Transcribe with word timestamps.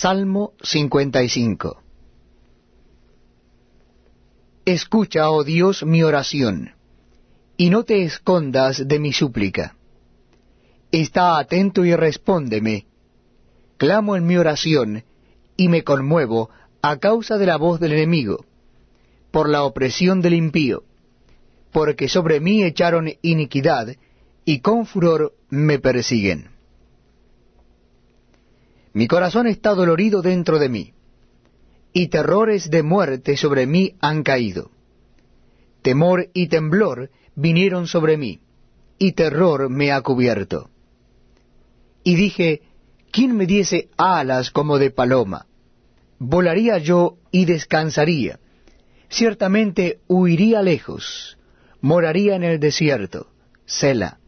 Salmo 0.00 0.52
55 0.62 1.82
Escucha, 4.66 5.30
oh 5.30 5.42
Dios, 5.42 5.84
mi 5.84 6.02
oración, 6.02 6.74
y 7.56 7.70
no 7.70 7.84
te 7.84 8.02
escondas 8.02 8.86
de 8.86 8.98
mi 8.98 9.14
súplica. 9.14 9.74
Está 10.92 11.38
atento 11.38 11.82
y 11.86 11.96
respóndeme. 11.96 12.84
Clamo 13.78 14.16
en 14.16 14.26
mi 14.26 14.36
oración, 14.36 15.02
y 15.56 15.68
me 15.68 15.82
conmuevo 15.82 16.50
a 16.82 16.98
causa 16.98 17.38
de 17.38 17.46
la 17.46 17.56
voz 17.56 17.80
del 17.80 17.94
enemigo, 17.94 18.44
por 19.30 19.48
la 19.48 19.64
opresión 19.64 20.20
del 20.20 20.34
impío, 20.34 20.84
porque 21.72 22.10
sobre 22.10 22.40
mí 22.40 22.62
echaron 22.62 23.12
iniquidad, 23.22 23.96
y 24.44 24.60
con 24.60 24.84
furor 24.84 25.32
me 25.48 25.78
persiguen. 25.78 26.55
Mi 28.96 29.08
corazón 29.08 29.46
está 29.46 29.74
dolorido 29.74 30.22
dentro 30.22 30.58
de 30.58 30.70
mí, 30.70 30.94
y 31.92 32.08
terrores 32.08 32.70
de 32.70 32.82
muerte 32.82 33.36
sobre 33.36 33.66
mí 33.66 33.94
han 34.00 34.22
caído. 34.22 34.70
Temor 35.82 36.30
y 36.32 36.46
temblor 36.48 37.10
vinieron 37.34 37.88
sobre 37.88 38.16
mí, 38.16 38.40
y 38.96 39.12
terror 39.12 39.68
me 39.68 39.92
ha 39.92 40.00
cubierto. 40.00 40.70
Y 42.04 42.14
dije, 42.14 42.62
¿quién 43.10 43.36
me 43.36 43.44
diese 43.44 43.90
alas 43.98 44.50
como 44.50 44.78
de 44.78 44.90
paloma? 44.90 45.44
Volaría 46.18 46.78
yo 46.78 47.18
y 47.30 47.44
descansaría. 47.44 48.40
Ciertamente 49.10 50.00
huiría 50.08 50.62
lejos, 50.62 51.36
moraría 51.82 52.34
en 52.34 52.44
el 52.44 52.58
desierto, 52.60 53.26
Sela. 53.66 54.20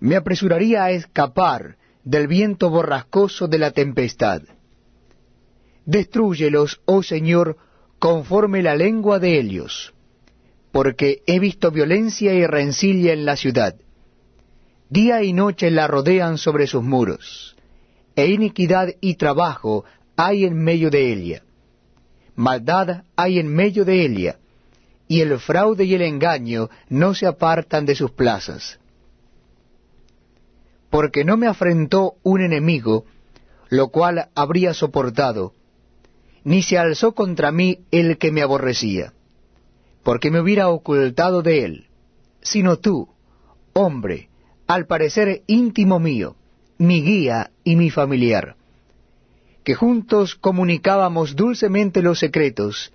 Me 0.00 0.16
apresuraría 0.16 0.84
a 0.84 0.92
escapar 0.92 1.76
del 2.04 2.26
viento 2.26 2.70
borrascoso 2.70 3.48
de 3.48 3.58
la 3.58 3.72
tempestad. 3.72 4.42
Destrúyelos, 5.84 6.80
oh 6.84 7.02
Señor, 7.02 7.56
conforme 7.98 8.62
la 8.62 8.76
lengua 8.76 9.18
de 9.18 9.38
ellos, 9.38 9.92
porque 10.72 11.22
he 11.26 11.38
visto 11.38 11.70
violencia 11.70 12.32
y 12.32 12.46
rencilla 12.46 13.12
en 13.12 13.24
la 13.24 13.36
ciudad. 13.36 13.74
Día 14.88 15.22
y 15.22 15.32
noche 15.32 15.70
la 15.70 15.86
rodean 15.86 16.38
sobre 16.38 16.66
sus 16.66 16.82
muros, 16.82 17.56
e 18.16 18.26
iniquidad 18.26 18.88
y 19.00 19.14
trabajo 19.14 19.84
hay 20.16 20.44
en 20.44 20.56
medio 20.56 20.90
de 20.90 21.12
ella. 21.12 21.42
Maldad 22.34 23.04
hay 23.16 23.38
en 23.38 23.48
medio 23.48 23.84
de 23.84 24.04
ella, 24.04 24.38
y 25.06 25.20
el 25.20 25.38
fraude 25.38 25.84
y 25.84 25.94
el 25.94 26.02
engaño 26.02 26.70
no 26.88 27.14
se 27.14 27.26
apartan 27.26 27.84
de 27.84 27.94
sus 27.94 28.12
plazas 28.12 28.80
porque 30.90 31.24
no 31.24 31.36
me 31.36 31.46
afrentó 31.46 32.14
un 32.22 32.40
enemigo, 32.40 33.04
lo 33.68 33.88
cual 33.88 34.28
habría 34.34 34.74
soportado, 34.74 35.54
ni 36.44 36.62
se 36.62 36.78
alzó 36.78 37.12
contra 37.12 37.52
mí 37.52 37.80
el 37.90 38.18
que 38.18 38.32
me 38.32 38.42
aborrecía, 38.42 39.12
porque 40.02 40.30
me 40.30 40.40
hubiera 40.40 40.68
ocultado 40.68 41.42
de 41.42 41.64
él, 41.64 41.86
sino 42.42 42.78
tú, 42.78 43.08
hombre, 43.72 44.28
al 44.66 44.86
parecer 44.86 45.42
íntimo 45.46 46.00
mío, 46.00 46.36
mi 46.78 47.02
guía 47.02 47.52
y 47.62 47.76
mi 47.76 47.90
familiar, 47.90 48.56
que 49.64 49.74
juntos 49.74 50.34
comunicábamos 50.34 51.36
dulcemente 51.36 52.02
los 52.02 52.18
secretos, 52.18 52.92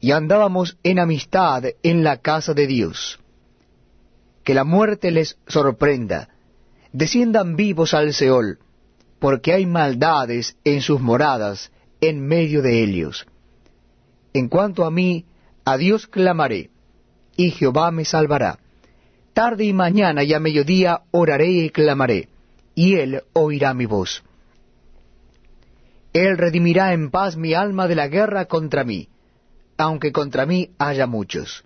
y 0.00 0.10
andábamos 0.10 0.76
en 0.82 0.98
amistad 0.98 1.62
en 1.84 2.02
la 2.02 2.16
casa 2.16 2.54
de 2.54 2.66
Dios. 2.66 3.20
Que 4.42 4.52
la 4.52 4.64
muerte 4.64 5.12
les 5.12 5.38
sorprenda, 5.46 6.28
desciendan 6.92 7.56
vivos 7.56 7.94
al 7.94 8.12
Seol, 8.12 8.58
porque 9.18 9.52
hay 9.52 9.66
maldades 9.66 10.56
en 10.64 10.82
sus 10.82 11.00
moradas 11.00 11.72
en 12.00 12.26
medio 12.26 12.62
de 12.62 12.82
ellos. 12.82 13.26
En 14.34 14.48
cuanto 14.48 14.84
a 14.84 14.90
mí, 14.90 15.24
a 15.64 15.76
Dios 15.76 16.06
clamaré, 16.06 16.70
y 17.36 17.50
Jehová 17.50 17.90
me 17.90 18.04
salvará. 18.04 18.58
Tarde 19.32 19.64
y 19.64 19.72
mañana 19.72 20.24
y 20.24 20.34
a 20.34 20.40
mediodía 20.40 21.02
oraré 21.10 21.48
y 21.48 21.70
clamaré, 21.70 22.28
y 22.74 22.96
él 22.96 23.22
oirá 23.32 23.72
mi 23.72 23.86
voz. 23.86 24.22
Él 26.12 26.36
redimirá 26.36 26.92
en 26.92 27.10
paz 27.10 27.36
mi 27.36 27.54
alma 27.54 27.88
de 27.88 27.94
la 27.94 28.08
guerra 28.08 28.44
contra 28.44 28.84
mí, 28.84 29.08
aunque 29.78 30.12
contra 30.12 30.44
mí 30.44 30.70
haya 30.78 31.06
muchos. 31.06 31.64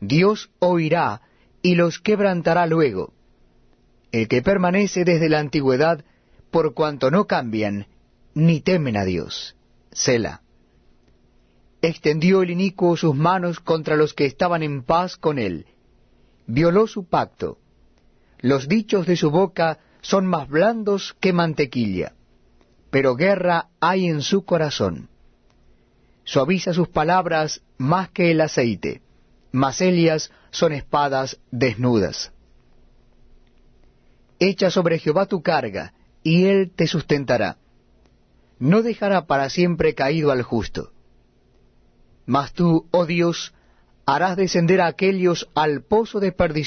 Dios 0.00 0.50
oirá 0.58 1.22
y 1.62 1.74
los 1.74 1.98
quebrantará 1.98 2.66
luego 2.66 3.15
el 4.12 4.28
que 4.28 4.42
permanece 4.42 5.04
desde 5.04 5.28
la 5.28 5.40
antigüedad, 5.40 6.04
por 6.50 6.74
cuanto 6.74 7.10
no 7.10 7.26
cambian, 7.26 7.86
ni 8.34 8.60
temen 8.60 8.96
a 8.96 9.04
Dios. 9.04 9.56
Sela. 9.92 10.42
Extendió 11.82 12.42
el 12.42 12.50
inicuo 12.50 12.96
sus 12.96 13.14
manos 13.14 13.60
contra 13.60 13.96
los 13.96 14.14
que 14.14 14.26
estaban 14.26 14.62
en 14.62 14.82
paz 14.82 15.16
con 15.16 15.38
él. 15.38 15.66
Violó 16.46 16.86
su 16.86 17.08
pacto. 17.08 17.58
Los 18.40 18.68
dichos 18.68 19.06
de 19.06 19.16
su 19.16 19.30
boca 19.30 19.78
son 20.00 20.26
más 20.26 20.48
blandos 20.48 21.16
que 21.20 21.32
mantequilla, 21.32 22.14
pero 22.90 23.16
guerra 23.16 23.68
hay 23.80 24.06
en 24.06 24.22
su 24.22 24.44
corazón. 24.44 25.08
Suaviza 26.24 26.72
sus 26.72 26.88
palabras 26.88 27.62
más 27.78 28.10
que 28.10 28.30
el 28.30 28.40
aceite, 28.40 29.02
mas 29.52 29.80
ellas 29.80 30.30
son 30.50 30.72
espadas 30.72 31.38
desnudas. 31.50 32.32
Echa 34.38 34.70
sobre 34.70 34.98
Jehová 34.98 35.26
tu 35.26 35.42
carga, 35.42 35.92
y 36.22 36.46
él 36.46 36.72
te 36.74 36.86
sustentará. 36.86 37.58
No 38.58 38.82
dejará 38.82 39.26
para 39.26 39.48
siempre 39.50 39.94
caído 39.94 40.30
al 40.30 40.42
justo. 40.42 40.92
Mas 42.26 42.52
tú, 42.52 42.88
oh 42.90 43.06
Dios, 43.06 43.54
harás 44.06 44.36
descender 44.36 44.80
a 44.80 44.88
aquellos 44.88 45.48
al 45.54 45.82
pozo 45.82 46.20
de 46.20 46.32
perdición 46.32 46.66